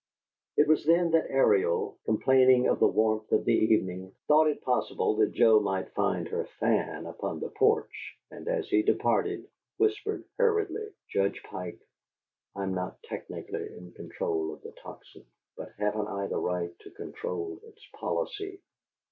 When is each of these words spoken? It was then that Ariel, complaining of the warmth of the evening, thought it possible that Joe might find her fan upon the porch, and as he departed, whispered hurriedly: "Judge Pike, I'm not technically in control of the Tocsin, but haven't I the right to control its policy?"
It 0.57 0.67
was 0.67 0.83
then 0.83 1.11
that 1.11 1.29
Ariel, 1.29 1.99
complaining 2.05 2.67
of 2.67 2.79
the 2.79 2.87
warmth 2.87 3.31
of 3.31 3.45
the 3.45 3.53
evening, 3.53 4.15
thought 4.27 4.47
it 4.47 4.63
possible 4.63 5.15
that 5.17 5.31
Joe 5.33 5.59
might 5.59 5.91
find 5.93 6.27
her 6.29 6.45
fan 6.59 7.05
upon 7.05 7.39
the 7.39 7.49
porch, 7.49 8.17
and 8.31 8.47
as 8.47 8.67
he 8.67 8.81
departed, 8.81 9.47
whispered 9.77 10.23
hurriedly: 10.39 10.87
"Judge 11.11 11.43
Pike, 11.43 11.87
I'm 12.55 12.73
not 12.73 12.97
technically 13.03 13.75
in 13.77 13.91
control 13.91 14.51
of 14.55 14.63
the 14.63 14.71
Tocsin, 14.81 15.23
but 15.55 15.71
haven't 15.77 16.07
I 16.07 16.25
the 16.25 16.39
right 16.39 16.73
to 16.79 16.89
control 16.89 17.59
its 17.63 17.85
policy?" 17.93 18.59